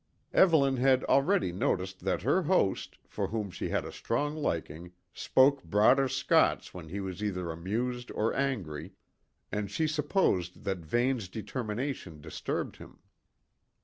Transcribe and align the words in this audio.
Evelyn 0.33 0.77
had 0.77 1.03
already 1.03 1.51
noticed 1.51 1.99
that 1.99 2.23
her 2.23 2.41
host, 2.41 2.97
for 3.05 3.27
whom 3.27 3.51
she 3.51 3.69
had 3.69 3.85
a 3.85 3.91
strong 3.91 4.35
liking, 4.35 4.93
spoke 5.13 5.63
broader 5.63 6.07
Scots 6.07 6.73
when 6.73 6.89
he 6.89 6.99
was 6.99 7.23
either 7.23 7.51
amused 7.51 8.09
or 8.13 8.33
angry, 8.33 8.93
and 9.51 9.69
she 9.69 9.85
supposed 9.85 10.63
that 10.63 10.79
Vane's 10.79 11.29
determination 11.29 12.19
disturbed 12.19 12.77
him. 12.77 12.97